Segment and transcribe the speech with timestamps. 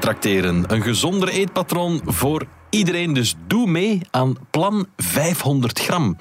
[0.00, 3.12] Wij een gezonder eetpatroon voor iedereen.
[3.12, 6.16] Dus doe mee aan plan 500 gram.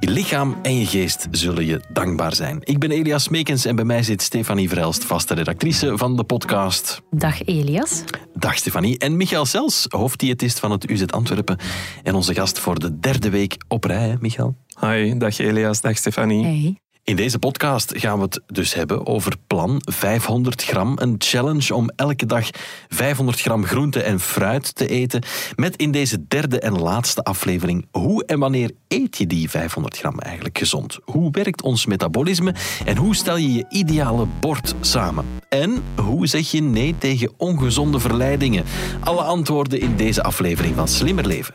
[0.00, 2.58] Je lichaam en je geest zullen je dankbaar zijn.
[2.60, 7.02] Ik ben Elias Meekens en bij mij zit Stefanie Verhelst, vaste redactrice van de podcast.
[7.10, 8.04] Dag Elias.
[8.34, 8.98] Dag Stefanie.
[8.98, 11.58] En Michael Sels, hoofddiëtist van het UZ Antwerpen.
[12.02, 14.56] En onze gast voor de derde week op rij, hè, Michael?
[14.80, 16.44] Hi, dag Elias, dag Stefanie.
[16.44, 16.83] Hey.
[17.04, 20.92] In deze podcast gaan we het dus hebben over plan 500 gram.
[21.00, 22.50] Een challenge om elke dag
[22.88, 25.22] 500 gram groente en fruit te eten.
[25.56, 30.18] Met in deze derde en laatste aflevering hoe en wanneer eet je die 500 gram
[30.18, 30.98] eigenlijk gezond?
[31.04, 35.24] Hoe werkt ons metabolisme en hoe stel je je ideale bord samen?
[35.48, 38.64] En hoe zeg je nee tegen ongezonde verleidingen?
[39.00, 41.54] Alle antwoorden in deze aflevering van Slimmer Leven.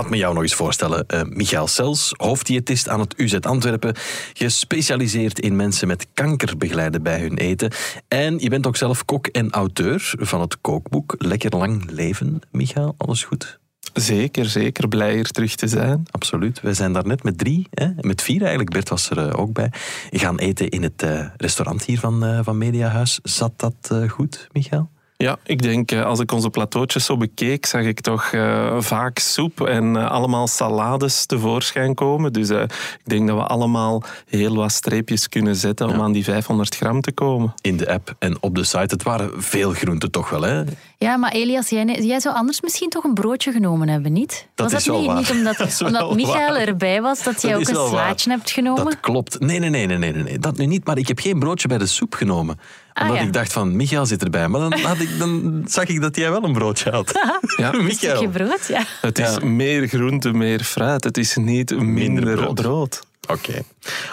[0.00, 1.04] Laat me jou nog eens voorstellen.
[1.08, 3.94] Uh, Michael Sels, hoofddiëtist aan het UZ Antwerpen.
[4.32, 7.72] Gespecialiseerd in mensen met kanker begeleiden bij hun eten.
[8.08, 12.40] En je bent ook zelf kok en auteur van het kookboek Lekker Lang Leven.
[12.50, 13.58] Michael, alles goed?
[13.92, 14.88] Zeker, zeker.
[14.88, 16.02] Blij hier terug te zijn.
[16.10, 16.60] Absoluut.
[16.60, 17.88] We zijn daar net met drie, hè?
[18.00, 18.70] met vier eigenlijk.
[18.70, 19.72] Bert was er uh, ook bij.
[20.10, 23.18] Gaan eten in het uh, restaurant hier van, van Mediahuis.
[23.22, 24.90] Zat dat goed, Michael?
[25.22, 29.60] Ja, ik denk als ik onze plateautjes zo bekeek, zag ik toch uh, vaak soep
[29.60, 32.32] en uh, allemaal salades tevoorschijn komen.
[32.32, 35.94] Dus uh, ik denk dat we allemaal heel wat streepjes kunnen zetten ja.
[35.94, 37.54] om aan die 500 gram te komen.
[37.60, 38.78] In de app en op de site.
[38.78, 40.62] Het waren veel groenten toch wel, hè?
[40.98, 44.46] Ja, maar Elias, jij, jij zou anders misschien toch een broodje genomen hebben, niet?
[44.54, 45.20] Dat was is dat wel niet, waar.
[45.20, 46.66] niet omdat, dat omdat Michael waar.
[46.66, 48.84] erbij was, dat jij dat ook een slaatje hebt genomen?
[48.84, 49.40] Dat klopt.
[49.40, 50.86] Nee, nee, nee, nee, nee, nee, dat nu niet.
[50.86, 52.58] Maar ik heb geen broodje bij de soep genomen.
[52.94, 53.26] Omdat ah, ja.
[53.26, 54.48] ik dacht van, Michael zit erbij.
[54.48, 57.12] Maar dan, had ik, dan zag ik dat jij wel een broodje had.
[57.56, 58.84] Ja, een stukje brood, ja.
[59.00, 59.46] Het is ja.
[59.46, 61.04] meer groente, meer fruit.
[61.04, 62.54] Het is niet minder, Minder brood.
[62.54, 63.00] brood.
[63.28, 63.48] Oké.
[63.48, 63.62] Okay.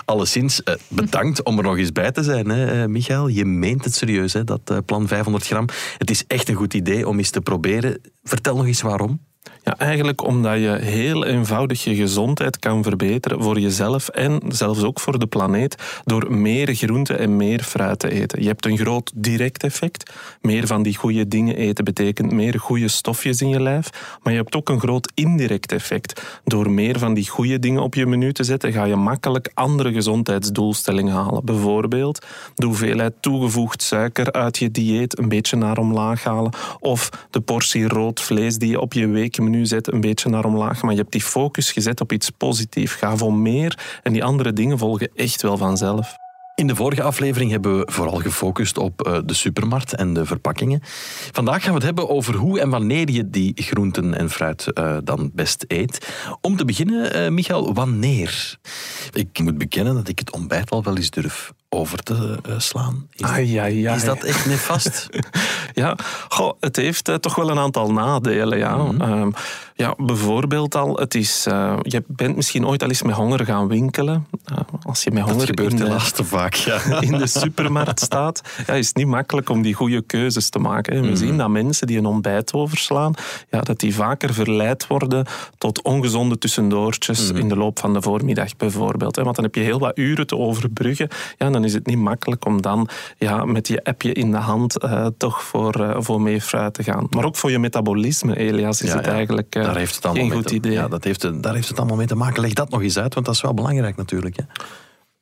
[0.05, 3.27] Alleszins, uh, bedankt om er nog eens bij te zijn, hè, uh, Michael.
[3.27, 5.65] Je meent het serieus, hè, dat uh, plan 500 gram.
[5.97, 8.01] Het is echt een goed idee om eens te proberen.
[8.23, 9.19] Vertel nog eens waarom.
[9.67, 14.99] Ja, eigenlijk omdat je heel eenvoudig je gezondheid kan verbeteren voor jezelf en zelfs ook
[14.99, 18.41] voor de planeet door meer groente en meer fruit te eten.
[18.41, 20.13] Je hebt een groot direct effect.
[20.41, 23.89] Meer van die goede dingen eten betekent meer goede stofjes in je lijf.
[24.23, 26.41] Maar je hebt ook een groot indirect effect.
[26.43, 29.93] Door meer van die goede dingen op je menu te zetten, ga je makkelijk andere
[29.93, 31.45] gezondheidsdoelstellingen halen.
[31.45, 36.53] Bijvoorbeeld de hoeveelheid toegevoegd suiker uit je dieet een beetje naar omlaag halen.
[36.79, 40.81] Of de portie rood vlees die je op je weekmenu zet een beetje naar omlaag,
[40.81, 42.93] maar je hebt die focus gezet op iets positiefs.
[42.93, 46.15] Ga voor meer en die andere dingen volgen echt wel vanzelf.
[46.55, 50.79] In de vorige aflevering hebben we vooral gefocust op uh, de supermarkt en de verpakkingen.
[51.31, 54.97] Vandaag gaan we het hebben over hoe en wanneer je die groenten en fruit uh,
[55.03, 56.07] dan best eet.
[56.41, 58.57] Om te beginnen, uh, Michael, wanneer?
[59.13, 63.07] Ik moet bekennen dat ik het ontbijt al wel eens durf over te slaan.
[63.95, 65.07] Is, dat echt nefast?
[65.73, 65.95] ja,
[66.29, 68.57] goh, het heeft toch wel een aantal nadelen.
[68.57, 68.75] Ja.
[68.75, 69.19] Mm -hmm.
[69.21, 69.33] um,
[69.75, 71.43] ja, bijvoorbeeld al, het is,
[71.81, 74.27] je bent misschien ooit al eens met honger gaan winkelen.
[74.83, 76.53] als je met honger dat gebeurt in de, helaas te vaak.
[76.53, 76.79] Ja.
[77.01, 80.93] in de supermarkt staat, ja, is het niet makkelijk om die goede keuzes te maken.
[80.93, 81.15] We mm -hmm.
[81.15, 83.13] zien dat mensen die een ontbijt overslaan,
[83.49, 85.25] ja, dat die vaker verleid worden
[85.57, 87.37] tot ongezonde tussendoortjes mm -hmm.
[87.37, 89.15] in de loop van de voormiddag bijvoorbeeld.
[89.15, 91.07] Want dan heb je heel wat uren te overbruggen.
[91.37, 94.83] Ja, dan is het niet makkelijk om dan ja, met je appje in de hand
[94.83, 97.07] uh, toch voor, uh, voor meer fruit te gaan.
[97.09, 99.11] Maar ook voor je metabolisme, Elias, is ja, het ja.
[99.11, 100.71] eigenlijk uh, daar heeft het allemaal geen goed te, idee.
[100.71, 102.41] Ja, dat heeft, daar heeft het allemaal mee te maken.
[102.41, 104.37] Leg dat nog eens uit, want dat is wel belangrijk natuurlijk.
[104.37, 104.43] Hè?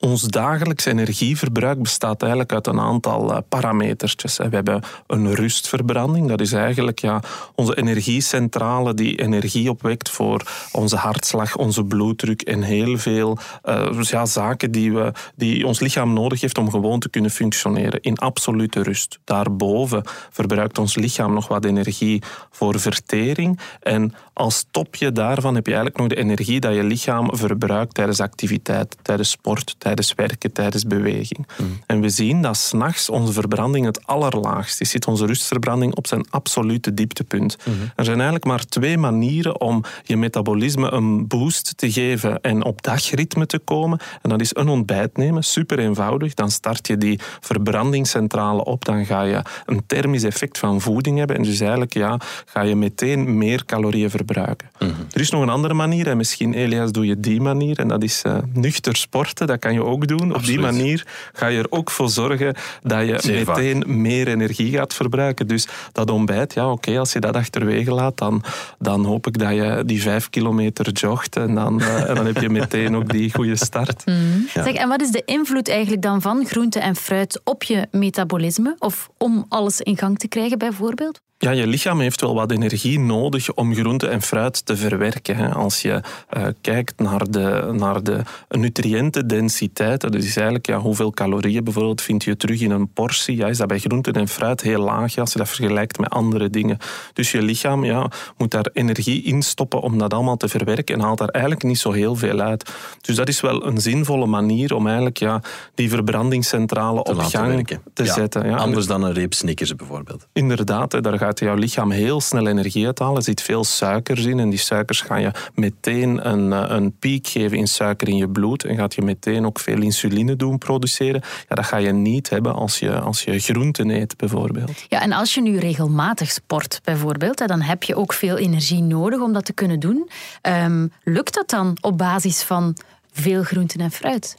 [0.05, 4.37] Ons dagelijks energieverbruik bestaat eigenlijk uit een aantal parametertjes.
[4.37, 7.21] We hebben een rustverbranding, dat is eigenlijk ja,
[7.55, 10.41] onze energiecentrale die energie opwekt voor
[10.71, 16.13] onze hartslag, onze bloeddruk en heel veel uh, ja, zaken die, we, die ons lichaam
[16.13, 19.19] nodig heeft om gewoon te kunnen functioneren in absolute rust.
[19.23, 25.73] Daarboven verbruikt ons lichaam nog wat energie voor vertering en als topje daarvan heb je
[25.73, 30.51] eigenlijk nog de energie dat je lichaam verbruikt tijdens activiteit, tijdens sport, tijdens tijdens werken,
[30.51, 31.47] tijdens beweging.
[31.85, 34.89] En we zien dat s'nachts onze verbranding het allerlaagst is.
[34.89, 37.57] Zit onze rustverbranding op zijn absolute dieptepunt.
[37.95, 42.81] Er zijn eigenlijk maar twee manieren om je metabolisme een boost te geven en op
[42.81, 43.99] dagritme te komen.
[44.21, 46.33] En dat is een ontbijt nemen, super eenvoudig.
[46.33, 48.85] Dan start je die verbrandingscentrale op.
[48.85, 51.35] Dan ga je een thermisch effect van voeding hebben.
[51.35, 54.69] En dus eigenlijk ja, ga je meteen meer calorieën verbruiken.
[55.11, 56.07] Er is nog een andere manier.
[56.07, 57.79] En misschien, Elias, doe je die manier.
[57.79, 59.47] En dat is uh, nuchter sporten.
[59.47, 60.35] Dat kan je ook doen.
[60.35, 64.93] Op die manier ga je er ook voor zorgen dat je meteen meer energie gaat
[64.93, 65.47] verbruiken.
[65.47, 68.43] Dus dat ontbijt, ja oké, als je dat achterwege laat, dan,
[68.79, 71.35] dan hoop ik dat je die vijf kilometer jogt.
[71.35, 74.03] En dan, uh, en dan heb je meteen ook die goede start.
[74.15, 74.47] Mm.
[74.53, 78.75] Zeg, en wat is de invloed eigenlijk dan van groente en fruit op je metabolisme?
[78.79, 81.21] Of om alles in gang te krijgen bijvoorbeeld?
[81.37, 85.53] Ja, je lichaam heeft wel wat energie nodig om groente en fruit te verwerken.
[85.53, 86.01] Als je
[86.37, 92.23] uh, kijkt naar de, naar de nutriëntendensiteit, dat is eigenlijk ja, hoeveel calorieën bijvoorbeeld vind
[92.23, 95.31] je terug in een portie, ja, is dat bij groente en fruit heel laag als
[95.31, 96.77] je dat vergelijkt met andere dingen.
[97.13, 101.01] Dus je lichaam ja, moet daar energie in stoppen om dat allemaal te verwerken en
[101.01, 102.71] haalt daar eigenlijk niet zo heel veel uit.
[103.01, 105.41] Dus dat is wel een zinvolle manier om eigenlijk ja,
[105.73, 107.81] die verbrandingscentrale op gang werken.
[107.93, 108.45] te ja, zetten.
[108.45, 108.55] Ja.
[108.55, 110.27] Anders dan een reep Snickers bijvoorbeeld.
[110.33, 113.15] Inderdaad, daar gaat jouw lichaam heel snel energie uithalen.
[113.15, 117.27] Er zit veel suikers in en die suikers gaan je meteen een, eh, een piek
[117.27, 121.21] geven in suiker in je bloed en gaat je meteen ook veel insuline doen produceren.
[121.49, 124.85] Ja, dat ga je niet hebben als je, als je groenten eet bijvoorbeeld.
[124.89, 129.19] Ja, en als je nu regelmatig sport bijvoorbeeld, dan heb je ook veel energie nodig
[129.19, 130.09] om dat te kunnen doen.
[130.41, 132.75] Um, lukt dat dan op basis van
[133.11, 134.37] veel groenten en fruit?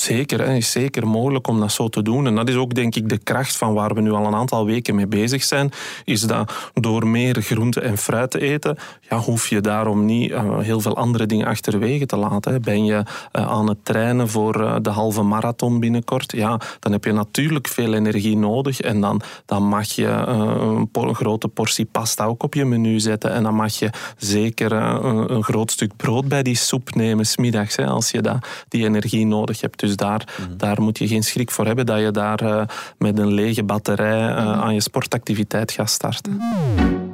[0.00, 2.26] Zeker, het is zeker mogelijk om dat zo te doen.
[2.26, 4.66] En dat is ook denk ik de kracht van waar we nu al een aantal
[4.66, 5.70] weken mee bezig zijn.
[6.04, 10.58] Is dat door meer groente en fruit te eten, ja, hoef je daarom niet uh,
[10.58, 12.62] heel veel andere dingen achterwege te laten.
[12.62, 13.02] Ben je uh,
[13.32, 17.94] aan het trainen voor uh, de halve marathon binnenkort, ja, dan heb je natuurlijk veel
[17.94, 18.80] energie nodig.
[18.80, 23.32] En dan, dan mag je een, grote portie pasta ook op je menu zetten.
[23.32, 27.76] En dan mag je zeker een, een, groot stuk brood bij die soep nemen, smiddags,
[27.76, 29.78] hè, als je dat, die energie nodig hebt.
[29.86, 30.56] Dus daar, mhm.
[30.56, 32.62] daar moet je geen schrik voor hebben dat je daar uh,
[32.98, 36.32] met een lege batterij uh, aan je sportactiviteit gaat starten.
[36.32, 37.06] Mhm.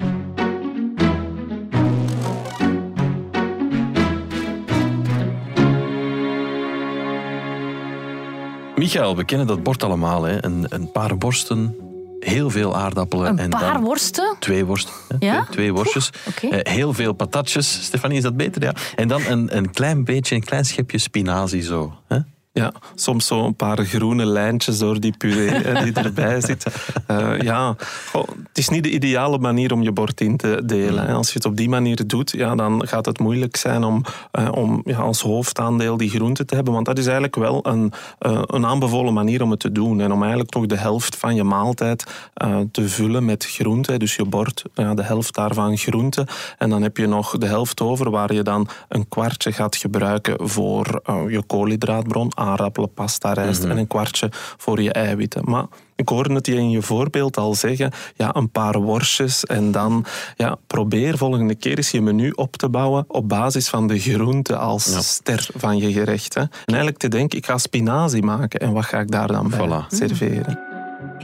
[8.83, 10.23] Michael, we kennen dat bord allemaal.
[10.23, 10.45] Hè?
[10.45, 11.77] Een, een paar borsten,
[12.21, 13.27] heel veel aardappelen.
[13.27, 14.37] Een en paar dan worsten?
[14.39, 14.93] Twee worsten.
[15.09, 15.17] Hè?
[15.27, 15.43] Ja?
[15.43, 16.11] Twee, twee worstjes.
[16.51, 17.85] Eh, heel veel patatjes.
[17.85, 18.63] Stefanie, is dat beter?
[18.63, 18.75] Ja.
[18.95, 21.95] En dan een, een klein beetje, een klein schepje spinazie zo.
[22.09, 22.19] Hè?
[22.55, 26.67] Ja, soms zo een paar groene lijntjes door die puree die erbij zit.
[27.11, 27.77] Uh, ja,
[28.13, 31.09] oh, het is niet de ideale manier om je bord in te delen.
[31.09, 34.05] Als je het op die manier doet, ja, dan gaat het moeilijk zijn om,
[34.39, 36.73] uh, om ja, als hoofdaandeel die groente te hebben.
[36.75, 40.01] Want dat is eigenlijk wel een, uh, een aanbevolen manier om het te doen.
[40.01, 42.31] En om eigenlijk toch de helft van je maaltijd
[42.71, 43.99] te vullen met groente.
[43.99, 46.27] Dus je bord, ja, de helft daarvan groente.
[46.59, 50.49] En dan heb je nog de helft over waar je dan een kwartje gaat gebruiken
[50.49, 55.43] voor je koolhydraatbron aardappelen, pasta, rijst en een kwartje voor je eiwitten.
[55.45, 55.67] Maar
[55.97, 60.05] ik hoorde het je in je voorbeeld al zeggen, ja, een paar worstjes en dan
[60.37, 64.57] ja, probeer volgende keer eens je menu op te bouwen op basis van de groente
[64.57, 66.35] als ster van je gerecht.
[66.35, 66.41] Hè.
[66.41, 69.59] En eigenlijk te denken, ik ga spinazie maken en wat ga ik daar dan bij
[69.59, 69.87] Voilà.
[69.97, 70.72] serveren?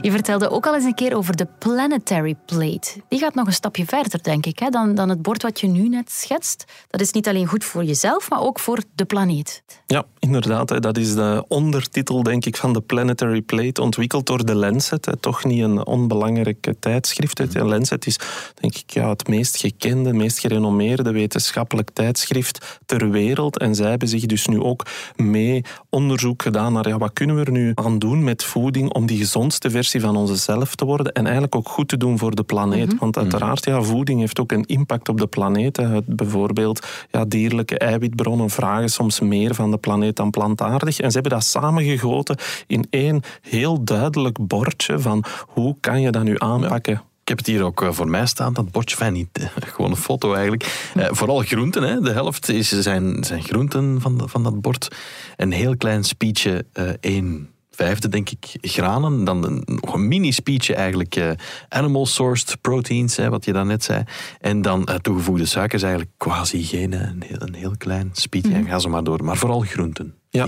[0.01, 2.91] Je vertelde ook al eens een keer over de planetary plate.
[3.07, 5.67] Die gaat nog een stapje verder, denk ik, hè, dan, dan het bord wat je
[5.67, 6.65] nu net schetst.
[6.89, 9.63] Dat is niet alleen goed voor jezelf, maar ook voor de planeet.
[9.87, 10.69] Ja, inderdaad.
[10.69, 10.79] hè.
[10.79, 15.05] Dat is de ondertitel, denk ik, van de Planetary Plate, ontwikkeld door de Lancet.
[15.05, 15.17] hè.
[15.17, 17.53] Toch niet een onbelangrijk tijdschrift.
[17.53, 18.19] De Lancet is,
[18.53, 23.57] denk ik, ja, het meest gekende, meest gerenommeerde wetenschappelijk tijdschrift ter wereld.
[23.57, 24.85] En zij hebben zich dus nu ook
[25.15, 29.05] mee onderzoek gedaan naar ja, wat kunnen we er nu aan doen met voeding om
[29.05, 32.43] die gezondste versie van onszelf te worden en eigenlijk ook goed te doen voor de
[32.43, 32.97] planeet.
[32.99, 35.77] Want uiteraard, ja, voeding heeft ook een impact op de planeet.
[35.77, 35.87] hè.
[35.87, 40.99] Het, bijvoorbeeld ja, dierlijke eiwitbronnen vragen soms meer van de planeet dan plantaardig.
[40.99, 46.23] En ze hebben dat samengegoten in één heel duidelijk bordje van hoe kan je dat
[46.23, 47.01] nu aanpakken.
[47.21, 48.95] Ik heb het hier ook eh, voor mij staan, dat bordje.
[48.95, 50.89] Fijn, niet gewoon een foto eigenlijk.
[50.95, 52.01] Eh, vooral groenten, hè.
[52.01, 54.95] de helft is, zijn, zijn groenten van, van dat bord.
[55.37, 57.49] Een heel klein speechje, eh één
[57.83, 59.23] vijfde denk ik granen.
[59.23, 61.31] Dan een, nog een mini-speechje eigenlijk eh,
[61.69, 64.03] animal-sourced proteins, hè, wat je daarnet zei.
[64.39, 68.53] En dan eh, toegevoegde suikers eigenlijk quasi geen, een heel, een heel klein speechje.
[68.53, 69.23] En ga zo maar door.
[69.23, 70.13] Maar vooral groenten.
[70.31, 70.47] Ja,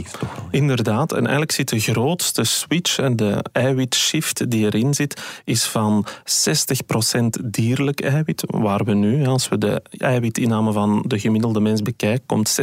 [0.51, 1.11] inderdaad.
[1.11, 7.25] En eigenlijk zit de grootste switch en de eiwitshift die erin zit, is van 60%
[7.45, 12.59] dierlijk eiwit, waar we nu, als we de eiwitinname van de gemiddelde mens bekijken, komt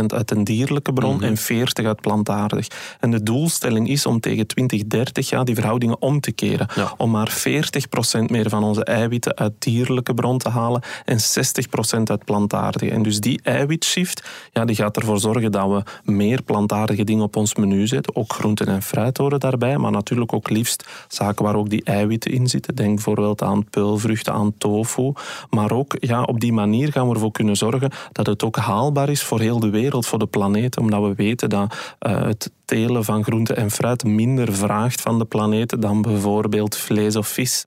[0.00, 1.24] 60% uit een dierlijke bron mhm.
[1.24, 2.66] en 40% uit plantaardig.
[3.00, 6.68] En de doelstelling is om tegen 2030 ja, die verhoudingen om te keren.
[6.96, 7.42] Om maar
[8.18, 12.90] 40% meer van onze eiwitten uit dierlijke bron te halen en 60% uit plantaardige.
[12.90, 17.36] En dus die eiwitshift ja, die gaat ervoor zorgen dat we meer plantaardige dingen op
[17.36, 18.16] ons menu zetten.
[18.16, 22.30] Ook groenten en fruit horen daarbij, maar natuurlijk ook liefst zaken waar ook die eiwitten
[22.30, 22.74] in zitten.
[22.74, 25.12] Denk bijvoorbeeld aan peulvruchten, aan tofu.
[25.50, 29.08] Maar ook ja, op die manier gaan we ervoor kunnen zorgen dat het ook haalbaar
[29.08, 30.78] is voor heel de wereld, voor de planeet.
[30.78, 35.24] Omdat we weten dat uh, het telen van groenten en fruit minder vraagt van de
[35.24, 37.64] planeet dan bijvoorbeeld vlees of vis.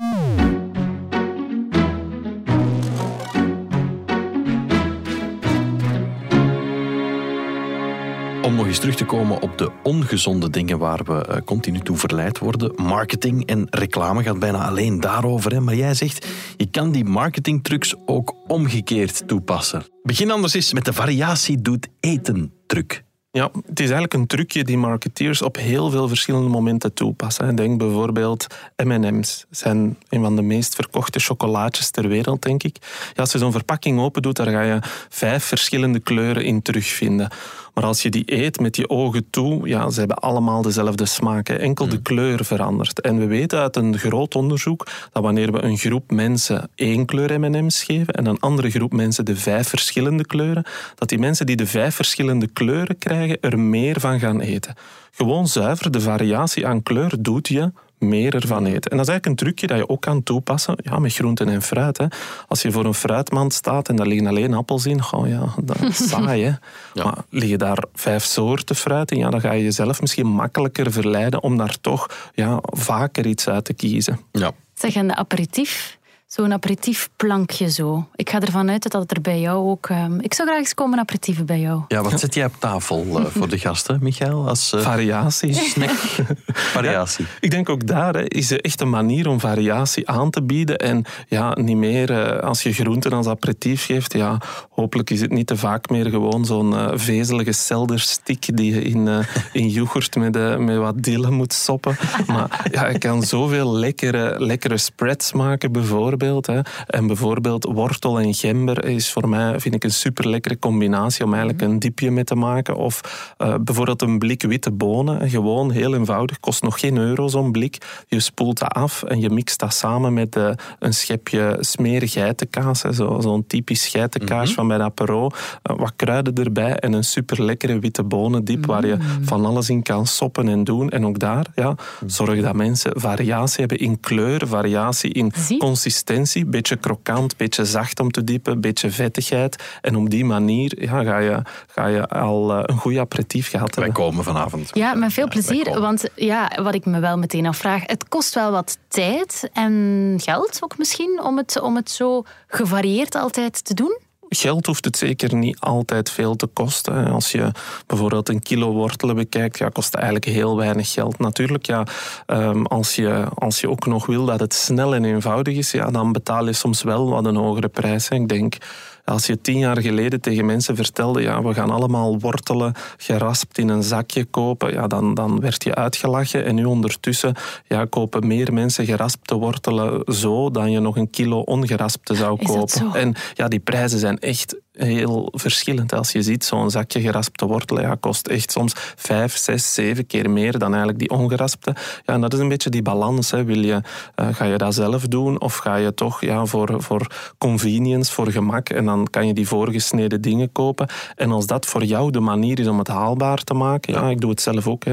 [8.83, 12.71] Terug te komen op de ongezonde dingen waar we eh, continu toe verleid worden.
[12.75, 15.51] Marketing en reclame gaat bijna alleen daarover.
[15.51, 15.59] Hè?
[15.59, 19.85] Maar jij zegt, je kan die marketingtrucs ook omgekeerd toepassen.
[20.01, 23.03] Begin anders eens met de variatie doet eten truc.
[23.31, 27.55] Ja, het is eigenlijk een trucje die marketeers op heel veel verschillende momenten toepassen.
[27.55, 28.47] Denk bijvoorbeeld
[28.83, 29.45] M&M's.
[29.49, 32.77] zijn een van de meest verkochte chocolaatjes ter wereld, denk ik.
[33.13, 37.29] Ja, als je zo'n verpakking open doet, daar ga je vijf verschillende kleuren in terugvinden.
[37.73, 41.49] Maar als je die eet met je ogen toe, ja, ze hebben allemaal dezelfde smaak.
[41.49, 42.01] Enkel de mm.
[42.01, 43.01] kleur verandert.
[43.01, 47.39] En we weten uit een groot onderzoek dat wanneer we een groep mensen één kleur
[47.39, 50.65] M&M's geven en een andere groep mensen de vijf verschillende kleuren,
[50.95, 54.75] dat die mensen die de vijf verschillende kleuren krijgen er meer van gaan eten.
[55.11, 57.71] Gewoon zuiver de variatie aan kleur doet je
[58.03, 58.91] meer ervan eten.
[58.91, 61.61] En dat is eigenlijk een trucje dat je ook kan toepassen ja, met groenten en
[61.61, 61.97] fruit.
[61.97, 62.05] Hè.
[62.47, 65.81] Als je voor een fruitmand staat en daar liggen alleen appels in, oh ja, dat
[65.81, 66.43] is saai.
[66.43, 66.51] Hè.
[66.93, 67.03] Ja.
[67.03, 71.43] Maar liggen daar vijf soorten fruit in, ja, dan ga je jezelf misschien makkelijker verleiden
[71.43, 74.19] om daar toch ja, vaker iets uit te kiezen.
[74.31, 74.51] Ja.
[74.73, 75.97] Zeg, en de aperitief?
[76.35, 78.07] Zo'n aperitiefplankje zo.
[78.15, 79.89] Ik ga ervan uit dat dat er bij jou ook...
[79.89, 81.81] Um, ik zou graag eens komen aperitieven bij jou.
[81.87, 84.47] Ja, wat zet jij op tafel uh, voor de gasten, Michael?
[84.47, 85.53] Als, uh, variatie.
[85.53, 85.89] Snack.
[86.77, 87.25] variatie.
[87.39, 90.77] ik denk ook daar hè, is er echt een manier om variatie aan te bieden.
[90.77, 94.13] En ja, niet meer uh, als je groenten als aperitief geeft.
[94.13, 99.25] Ja, hopelijk is het niet te vaak meer gewoon zo'n vezelige selderstick die je in,
[99.51, 101.97] in yoghurt met, met wat dille moet soppen.
[102.27, 106.21] maar ja, je kan zoveel lekkere, lekkere spreads maken bijvoorbeeld.
[106.23, 106.59] Hè.
[106.87, 111.33] En bijvoorbeeld wortel en gember is voor mij, vind ik, een super lekkere combinatie om
[111.33, 112.75] eigenlijk een diepje mee te maken.
[112.75, 113.01] Of
[113.37, 115.29] uh, bijvoorbeeld een blik witte bonen.
[115.29, 117.77] Gewoon heel eenvoudig, kost nog geen euro zo'n blik.
[118.07, 120.49] Je spoelt dat af en je mixt dat samen met uh,
[120.79, 122.79] een schepje smerige geitenkaas.
[122.79, 125.25] Zo'n zo typisch geitenkaas mm van bij apero.
[125.25, 129.25] Uh, wat kruiden erbij en een super lekkere witte bonendiep waar je mm.
[129.25, 130.89] van alles in kan soppen en doen.
[130.89, 131.75] En ook daar, ja,
[132.05, 137.99] zorg dat mensen variatie hebben in kleur, variatie in consistentie consistentie, beetje krokant, beetje zacht
[137.99, 139.63] om te diepen, beetje vettigheid.
[139.81, 143.75] En op die manier ja, ga, je, ga je al eh, een goed aperitief gehad
[143.75, 143.93] hebben.
[143.93, 144.69] Wij komen vanavond.
[144.73, 145.79] Ja, met veel plezier.
[145.79, 150.57] Want ja, wat ik me wel meteen afvraag, het kost wel wat tijd en geld
[150.59, 153.99] ook misschien om het, om het zo gevarieerd altijd te doen?
[154.33, 157.07] Geld hoeft het zeker niet altijd veel te kosten.
[157.07, 157.51] Als je
[157.87, 161.19] bijvoorbeeld een kilo wortelen bekijkt, ja, kost het eigenlijk heel weinig geld.
[161.19, 161.83] Natuurlijk, ja,
[162.25, 165.91] ehm, als, je, als je ook nog wil dat het snel en eenvoudig is, ja,
[165.91, 168.09] dan betaal je soms wel wat een hogere prijs.
[168.09, 168.57] Ik denk
[169.05, 173.69] als je tien jaar geleden tegen mensen vertelde, ja, we gaan allemaal wortelen geraspt in
[173.69, 176.45] een zakje kopen, ja, dan, dan werd je uitgelachen.
[176.45, 177.35] En nu ondertussen
[177.67, 182.93] ja, kopen meer mensen geraspte wortelen zo dan je nog een kilo ongeraspte zou kopen.
[182.93, 185.93] En ja, die prijzen zijn echt heel verschillend.
[185.93, 190.29] Als je ziet, zo'n zakje geraspte wortelen ja, kost echt soms vijf, zes, zeven keer
[190.29, 191.75] meer dan eigenlijk die ongeraspte.
[192.05, 193.31] Ja, en dat is een beetje die balans.
[193.31, 193.43] Hè.
[193.43, 193.81] Wil je,
[194.15, 198.31] uh, ga je dat zelf doen of ga je toch ja, voor, voor convenience, voor
[198.31, 200.87] gemak en dan kan je die voorgesneden dingen kopen.
[201.15, 204.21] En als dat voor jou de manier is om het haalbaar te maken, ja, ik
[204.21, 204.83] doe het zelf ook,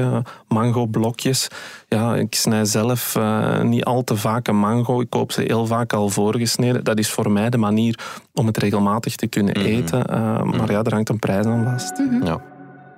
[0.47, 1.47] mango blokjes.
[1.87, 5.01] Ja, ik snij zelf uh, niet al te vaak een mango.
[5.01, 6.83] Ik koop ze heel vaak al voorgesneden.
[6.83, 7.99] Dat is voor mij de manier
[8.33, 9.99] om het regelmatig te kunnen eten.
[9.99, 10.09] Mhm.
[10.09, 10.17] eten.
[10.17, 11.97] Uh, maar ja, er hangt een prijs aan vast.
[11.97, 12.25] Mhm.
[12.25, 12.41] ja.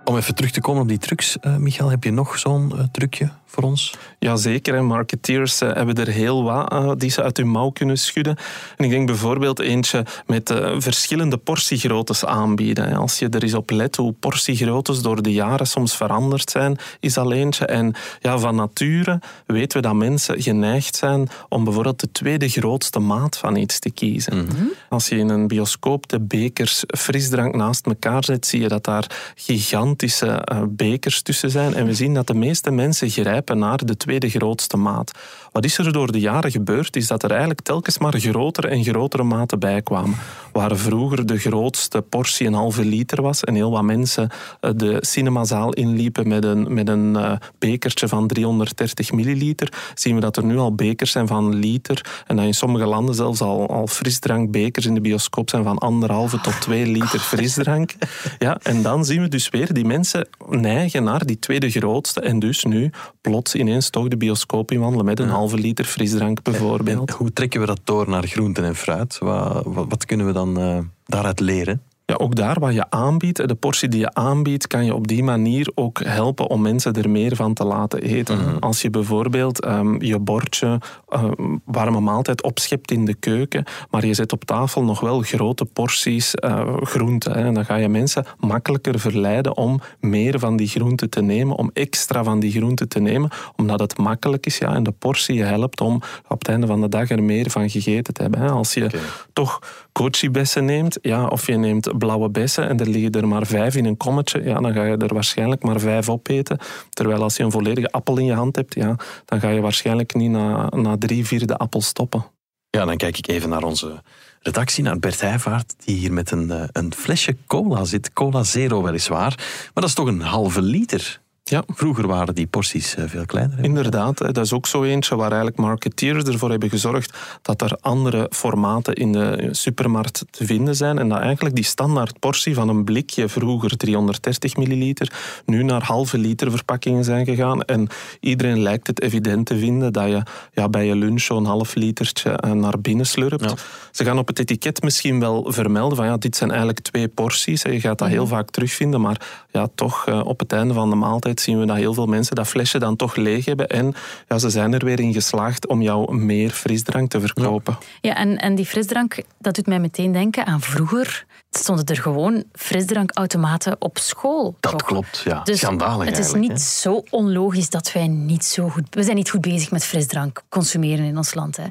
[0.03, 2.83] Om even terug te komen op die trucs, uh, Michael, heb je nog zo'n uh,
[2.91, 3.93] trucje voor ons?
[4.19, 7.97] Jazeker, en marketeers uh, hebben er heel wat uh, die ze uit hun mouw kunnen
[7.97, 8.37] schudden.
[8.77, 12.93] En ik denk bijvoorbeeld eentje met uh, verschillende portiegroottes aanbieden.
[12.93, 17.17] Als je er eens op let hoe portiegroottes door de jaren soms veranderd zijn, is
[17.17, 17.65] al eentje.
[17.65, 22.99] En ja, van nature weten we dat mensen geneigd zijn om bijvoorbeeld de tweede grootste
[22.99, 24.37] maat van iets te kiezen.
[24.37, 24.71] Mm -hmm.
[24.89, 29.33] Als je in een bioscoop de bekers frisdrank naast elkaar zet, zie je dat daar
[29.35, 31.73] gigantische bekers tussen zijn.
[31.73, 35.11] En we zien dat de meeste mensen grijpen naar de tweede grootste maat.
[35.53, 38.83] Wat is er door de jaren gebeurd, is dat er eigenlijk telkens maar grotere en
[38.83, 40.15] grotere maten bijkwamen.
[40.51, 44.29] Waar vroeger de grootste portie een halve liter was en heel wat mensen
[44.59, 50.21] eh, de cinemazaal inliepen met een, met een uh, bekertje van 330 milliliter, zien we
[50.21, 53.69] dat er nu al bekers zijn van liter en dat in sommige landen zelfs al,
[53.69, 57.95] al frisdrankbekers in de bioscoop zijn van anderhalve tot twee liter frisdrank.
[58.39, 62.39] Ja, en dan zien we dus weer die mensen neigen naar die tweede grootste en
[62.39, 62.91] dus nu
[63.21, 67.11] plots ineens toch de bioscoop inwandelen met een halve liter frisdrank bijvoorbeeld.
[67.11, 69.17] hoe trekken we dat door naar groenten en fruit?
[69.17, 71.81] Wat, wat, wat kunnen we dan uh, daaruit leren?
[72.05, 75.23] Ja, ook daar wat je aanbiedt, de portie die je aanbiedt, kan je op die
[75.23, 78.37] manier ook helpen om mensen er meer van te laten eten.
[78.37, 78.57] Mm -hmm.
[78.59, 80.79] Als je bijvoorbeeld um, je bordje
[81.09, 85.65] um, warme maaltijd opschept in de keuken, maar je zet op tafel nog wel grote
[85.65, 91.09] porties uh, groenten, hè, dan ga je mensen makkelijker verleiden om meer van die groenten
[91.09, 94.83] te nemen, om extra van die groenten te nemen, omdat het makkelijk is ja, en
[94.83, 98.13] de portie je helpt om op het einde van de dag er meer van gegeten
[98.13, 98.39] te hebben.
[98.39, 98.49] Hè.
[98.49, 98.99] Als je okay.
[99.33, 99.59] toch
[99.93, 103.85] kochi-bessen neemt, ja, of je neemt blauwe bessen en er liggen er maar vijf in
[103.85, 106.57] een kommetje, ja, dan ga je er waarschijnlijk maar vijf opeten.
[106.89, 108.95] Terwijl als je een volledige appel in je hand hebt, ja,
[109.25, 112.25] dan ga je waarschijnlijk niet na, na drie vierde appel stoppen.
[112.69, 114.01] Ja, dan kijk ik even naar onze
[114.39, 118.13] redactie, naar Bert Heijvaart, die hier met een, een flesje cola zit.
[118.13, 121.21] Cola Zero weliswaar, maar dat is toch een halve liter?
[121.53, 121.63] Ja.
[121.67, 123.63] Vroeger waren die porties veel kleiner.
[123.63, 128.27] Inderdaad, dat is ook zo eentje waar eigenlijk marketeers ervoor hebben gezorgd dat er andere
[128.29, 132.83] formaten in de supermarkt te vinden zijn en dat eigenlijk die standaard portie van een
[132.83, 135.13] blikje vroeger 330 milliliter
[135.45, 137.87] nu naar halve liter verpakkingen zijn gegaan en
[138.19, 142.37] iedereen lijkt het evident te vinden dat je ja, bij je lunch zo'n half litertje
[142.53, 143.43] naar binnen slurpt.
[143.43, 143.55] Ja.
[143.91, 147.61] Ze gaan op het etiket misschien wel vermelden van ja, dit zijn eigenlijk twee porties.
[147.61, 151.41] Je gaat dat heel vaak terugvinden, maar ja, toch op het einde van de maaltijd
[151.43, 153.67] zien we dat heel veel mensen dat flesje dan toch leeg hebben.
[153.67, 153.93] En
[154.27, 157.77] ja, ze zijn er weer in geslaagd om jou meer frisdrank te verkopen.
[158.01, 161.25] Ja, en, en die frisdrank, dat doet mij meteen denken aan vroeger.
[161.51, 164.55] Stonden er gewoon frisdrankautomaten op school.
[164.59, 164.83] Dat toch?
[164.83, 165.43] klopt, ja.
[165.43, 166.67] Dus Schandalig Het is eigenlijk, niet hè?
[166.67, 168.83] zo onlogisch dat wij niet zo goed...
[168.89, 171.57] We zijn niet goed bezig met frisdrank consumeren in ons land.
[171.57, 171.65] Hè.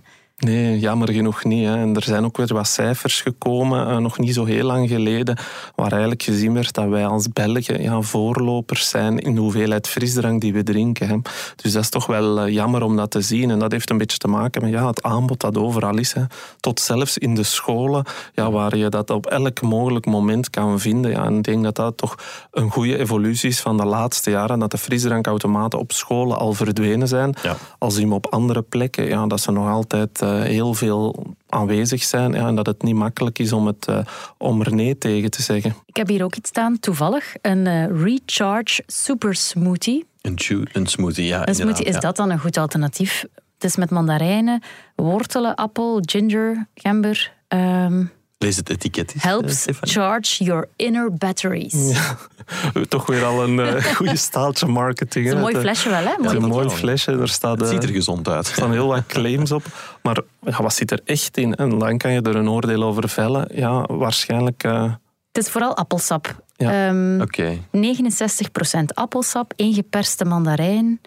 [0.45, 1.67] Nee, jammer genoeg niet.
[1.67, 1.77] Hè.
[1.77, 5.39] En er zijn ook weer wat cijfers gekomen, uh, nog niet zo heel lang geleden,
[5.75, 10.41] waar eigenlijk gezien werd dat wij als Belgen ja, voorlopers zijn in de hoeveelheid frisdrank
[10.41, 11.09] die we drinken.
[11.09, 11.17] Hè.
[11.57, 13.51] Dus dat is toch wel uh, jammer om dat te zien.
[13.51, 16.13] En dat heeft een beetje te maken met ja, het aanbod dat overal is.
[16.13, 16.23] Hè.
[16.61, 21.11] Tot zelfs in de scholen, ja, waar je dat op elk mogelijk moment kan vinden.
[21.11, 21.25] Ja.
[21.25, 22.15] En ik denk dat dat toch
[22.51, 27.09] een goede evolutie is van de laatste jaren, dat de frisdrankautomaten op scholen al verdwenen
[27.09, 27.35] zijn.
[27.43, 27.57] Ja.
[27.79, 32.03] Al zien we op andere plekken ja, dat ze nog altijd uh, heel veel aanwezig
[32.03, 33.99] zijn ja, en dat het niet makkelijk is om, het, uh,
[34.39, 35.75] om er nee tegen te zeggen.
[35.87, 40.07] Ik heb hier ook iets staan, toevallig, een uh, Recharge Super Smoothie.
[40.21, 41.49] Een, smoothie, ja.
[41.49, 42.01] Een smoothie, is ja.
[42.01, 43.25] dat dan een goed alternatief?
[43.55, 44.63] Het is met mandarijnen,
[44.95, 47.33] wortelen, appel, ginger, gember...
[47.49, 48.11] Um,
[48.43, 49.23] Lees het etiket eens.
[49.23, 51.75] Helps uh, charge your inner batteries.
[51.75, 52.17] Ja,
[52.89, 55.25] toch weer al een uh, goede staaltje marketing.
[55.25, 56.11] Het is een mooi flesje wel, hè?
[56.11, 57.13] Het is een mooi flesje.
[57.13, 58.47] Er staat, het ziet er gezond uit.
[58.47, 59.65] Er staan heel wat claims op.
[60.03, 61.55] Maar ja, wat zit er echt in?
[61.55, 63.49] En dan kan je er een oordeel over vellen.
[63.55, 64.65] Ja, waarschijnlijk...
[64.65, 64.93] Uh...
[65.33, 66.43] Het is vooral appelsap.
[66.57, 66.89] Ja.
[66.89, 67.63] Um, okay.
[67.77, 71.01] 69% appelsap, één geperste mandarijn...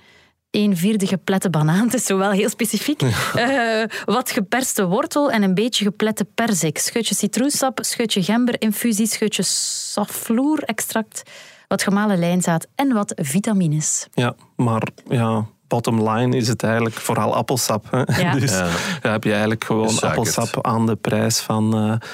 [0.55, 3.01] Een vierde geplette banaan, het is zo wel heel specifiek.
[3.01, 6.77] Uh, wat geperste wortel en een beetje geplette perzik.
[6.77, 11.23] Scheutje citroensap, scheutje gember-infusie, scheutje safloer-extract,
[11.67, 14.07] wat gemalen lijnzaad en wat vitamines.
[14.13, 17.85] Ja, maar ja, bottom line is het eigenlijk vooral appelsap.
[17.91, 18.21] Hè?
[18.21, 18.33] Ja.
[18.39, 18.67] Dus Ja.
[19.01, 21.75] ja, heb je eigenlijk gewoon appelsap aan de prijs van...
[21.77, 22.07] eh,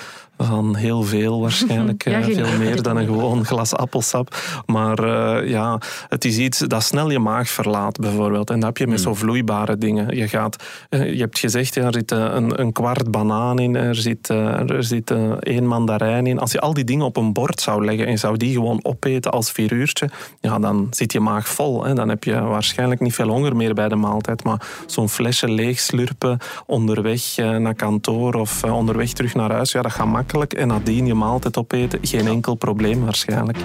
[0.43, 2.03] van heel veel waarschijnlijk.
[2.11, 4.35] Ja, eh, veel meer dan een gewoon glas appelsap.
[4.65, 8.49] Maar eh, ja, het is iets dat snel je maag verlaat, bijvoorbeeld.
[8.49, 10.15] En dat heb je met zo vloeibare dingen.
[10.15, 13.95] Je, gaat, eh, je hebt gezegd, ja, er zit een, een kwart banaan in, er
[13.95, 16.39] zit, er zit één mandarijn in.
[16.39, 18.79] Als je al die dingen op een bord zou leggen en je zou die gewoon
[18.83, 21.83] opeten als vier uurtje, ja, dan zit je maag vol.
[21.83, 21.93] Hè.
[21.93, 24.43] Dan heb je waarschijnlijk niet veel honger meer bij de maaltijd.
[24.43, 29.91] Maar zo'n flesje leeg slurpen onderweg naar kantoor of onderweg terug naar huis, ja, dat
[29.91, 33.57] gaat makkelijk makkelijk en nadien je maaltijd opeten, geen enkel probleem waarschijnlijk.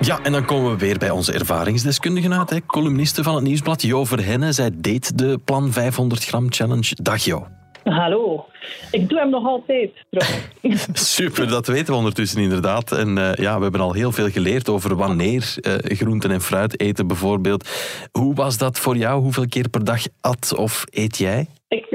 [0.00, 2.50] Ja, en dan komen we weer bij onze ervaringsdeskundigen uit.
[2.50, 2.66] Hè.
[2.66, 4.54] Columniste van het nieuwsblad Jo Verhennen.
[4.54, 6.96] Zij deed de Plan 500 Gram Challenge.
[7.02, 7.46] Dag Jo.
[7.84, 8.46] Hallo.
[8.90, 9.90] Ik doe hem nog altijd.
[10.92, 12.92] Super, dat weten we ondertussen inderdaad.
[12.92, 16.80] En uh, ja, we hebben al heel veel geleerd over wanneer uh, groenten en fruit
[16.80, 17.68] eten bijvoorbeeld.
[18.12, 19.20] Hoe was dat voor jou?
[19.20, 21.46] Hoeveel keer per dag at of eet jij?
[21.68, 21.86] Ik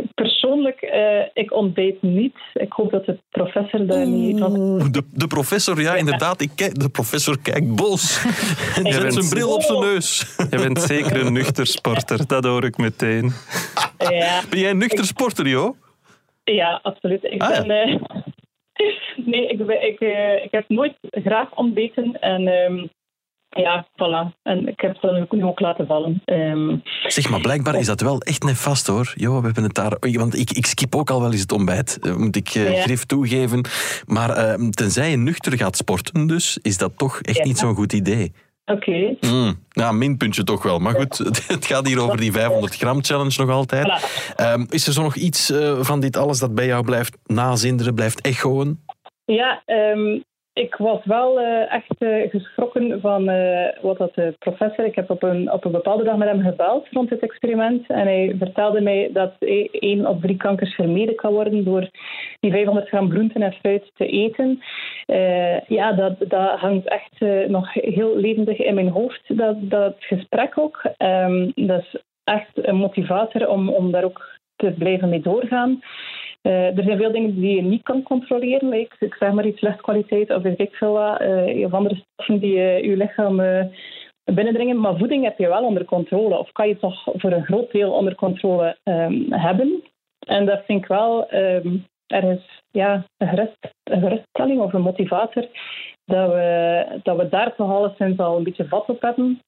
[0.99, 2.35] uh, ik ontbijt niet.
[2.53, 4.41] Ik hoop dat de professor daar niet...
[4.41, 6.41] Oeh, de, de professor, ja, inderdaad.
[6.41, 8.23] Ik kijk, de professor kijkt bos.
[8.83, 10.35] en zet zijn bril op zijn neus.
[10.49, 13.31] Je bent zeker een nuchter sporter, dat hoor ik meteen.
[13.97, 14.41] Ja.
[14.49, 15.75] Ben jij een nuchter sporter, joh?
[16.43, 17.23] Ja, absoluut.
[17.23, 17.65] Ik Ah, ja.
[17.65, 17.99] ben...
[17.99, 18.21] eh,
[19.31, 22.19] nee, ik, ben, ik, eh, ik heb nooit graag ontbeten.
[22.19, 22.85] En ehm,
[23.49, 24.35] ja, voilà.
[24.43, 26.21] En ik heb het nu ook laten vallen.
[26.25, 29.13] Ehm, Zeg, maar blijkbaar is dat wel echt nefast hoor.
[29.15, 29.97] Jo, we hebben het daar...
[29.99, 32.81] Want ik, ik skip ook al wel eens het ontbijt, eh, moet ik Ja.
[32.81, 33.65] grif toegeven.
[34.05, 37.43] Maar eh, tenzij je nuchter gaat sporten dus, is dat toch echt Ja.
[37.43, 38.33] niet zo'n goed idee.
[38.65, 39.15] Oké.
[39.21, 40.79] Mm, ja, minpuntje toch wel.
[40.79, 43.85] Maar goed, het gaat hier over die 500 gram challenge nog altijd.
[43.87, 44.35] Voilà.
[44.35, 47.95] Ehm, is er zo nog iets eh, van dit alles dat bij jou blijft nazinderen,
[47.95, 48.83] blijft echoen?
[49.25, 50.19] Ja, ehm,
[50.59, 54.85] ik was wel eh, echt eh, geschrokken van eh, wat dat de professor.
[54.85, 57.87] Ik heb op een, op een bepaalde dag met hem gebeld rond het experiment.
[57.87, 61.89] En hij vertelde mij dat e- één op drie kankers vermeden kan worden door
[62.39, 64.63] die 500 gram groenten en fruit te eten.
[65.67, 70.81] Ja, dat, dat hangt echt nog heel levendig in mijn hoofd, dat, dat gesprek ook.
[70.97, 75.81] Ehm, dat is echt een motivator om, om daar ook te blijven mee doorgaan.
[76.41, 78.73] Eh, er zijn veel dingen die je niet kan controleren.
[78.73, 82.59] Ik, ik zeg maar iets luchtkwaliteit of weet ik veel eh, of andere stoffen die
[82.59, 83.65] eh, je lichaam eh,
[84.23, 84.79] binnendringen.
[84.79, 86.37] Maar voeding heb je wel onder controle.
[86.37, 89.83] Of kan je toch voor een groot deel onder controle ehm, hebben.
[90.27, 95.47] En dat vind ik wel ehm, ergens ja, een, gerust, geruststelling of een motivator.
[96.05, 99.41] Dat we, dat we daar toch alleszins al een beetje vat op hebben.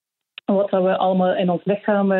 [0.45, 2.11] Wat we allemaal in ons lichaam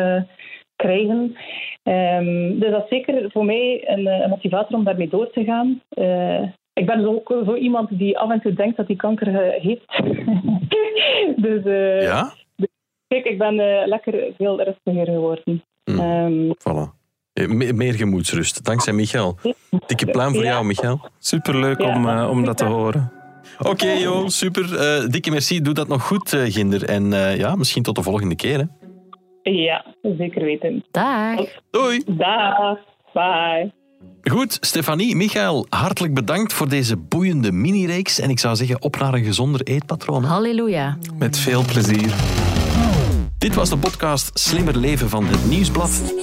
[0.86, 1.36] krijgen.
[1.82, 5.44] Ehm, dus dat is zeker voor mij een, eh, een motivator om daarmee door te
[5.44, 5.80] gaan.
[5.88, 6.42] Eh,
[6.72, 9.86] ik ben ook zo iemand die af en toe denkt dat hij kanker eh, heeft.
[11.46, 12.32] dus eh, Ja?
[13.08, 15.62] kijk, ik ben eh, lekker veel rustiger geworden.
[15.84, 15.98] Mm.
[16.00, 17.00] Ehm, Voilà.
[17.48, 19.36] Me- meer gemoedsrust, dankzij Michael.
[19.86, 20.50] Dikke pluim voor Ja.
[20.50, 21.00] jou, Michael.
[21.18, 21.94] Superleuk Ja.
[21.96, 23.12] om, om dat te horen.
[23.58, 24.76] Oké, joh, super.
[24.78, 25.60] Eh, dikke merci.
[25.60, 26.84] Doe dat nog goed, Ginder.
[26.88, 28.58] En eh, ja, misschien tot de volgende keer.
[28.58, 28.64] Hè.
[29.42, 30.84] Ja, zeker weten.
[30.90, 31.40] Dag.
[31.70, 32.02] Doei.
[32.06, 32.78] Dag,
[33.12, 33.72] bye.
[34.22, 38.18] Goed, Stefanie, Michael, hartelijk bedankt voor deze boeiende mini-reeks.
[38.20, 40.22] En ik zou zeggen, op naar een gezonder eetpatroon.
[40.22, 40.28] hè.
[40.28, 40.98] Halleluja.
[41.18, 42.14] Met veel plezier.
[43.38, 46.14] Dit was de podcast Slimmer Leven van het Nieuwsblad.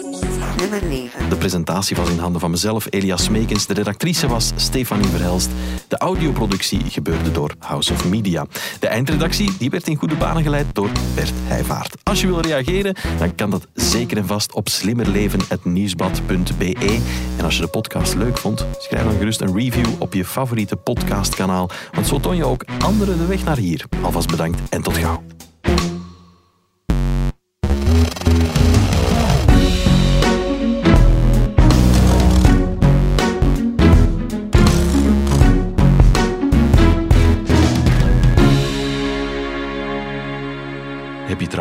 [0.59, 3.65] De presentatie was in handen van mezelf, Elias Meekens.
[3.65, 5.49] De redactrice was Stefanie Verhelst.
[5.87, 8.45] De audioproductie gebeurde door House of Media.
[8.79, 11.95] De eindredactie die werd in goede banen geleid door Bert Heijvaart.
[12.03, 16.99] Als je wil reageren, dan kan dat zeker en vast op slimmerleven.nieuwsblad.be.
[17.37, 20.75] En als je de podcast leuk vond, schrijf dan gerust een review op je favoriete
[20.75, 21.69] podcastkanaal.
[21.91, 23.85] Want zo toon je ook anderen de weg naar hier.
[24.01, 25.23] Alvast bedankt en tot gauw.